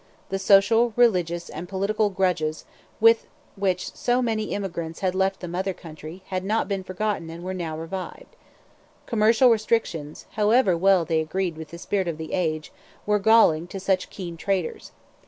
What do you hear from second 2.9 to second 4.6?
with which so many